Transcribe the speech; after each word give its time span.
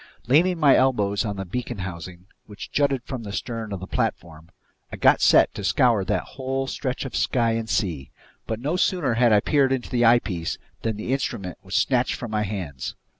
Leaning 0.25 0.59
my 0.59 0.75
elbows 0.75 1.23
on 1.23 1.35
the 1.35 1.45
beacon 1.45 1.77
housing, 1.77 2.25
which 2.47 2.71
jutted 2.71 3.03
from 3.03 3.21
the 3.21 3.31
stern 3.31 3.71
of 3.71 3.79
the 3.79 3.85
platform, 3.85 4.49
I 4.91 4.95
got 4.97 5.21
set 5.21 5.53
to 5.53 5.63
scour 5.63 6.03
that 6.05 6.23
whole 6.23 6.65
stretch 6.65 7.05
of 7.05 7.15
sky 7.15 7.51
and 7.51 7.69
sea. 7.69 8.09
But 8.47 8.59
no 8.59 8.77
sooner 8.77 9.13
had 9.13 9.31
I 9.31 9.41
peered 9.41 9.71
into 9.71 9.91
the 9.91 10.03
eyepiece 10.03 10.57
than 10.81 10.97
the 10.97 11.13
instrument 11.13 11.59
was 11.61 11.75
snatched 11.75 12.15
from 12.15 12.31
my 12.31 12.41
hands. 12.41 12.95